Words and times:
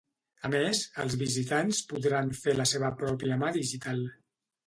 A 0.47 0.49
més, 0.51 0.79
els 1.03 1.17
visitants 1.23 1.81
podran 1.91 2.33
fer 2.39 2.57
la 2.57 2.67
seva 2.71 2.91
pròpia 3.03 3.39
mà 3.43 3.51
digital. 3.61 4.01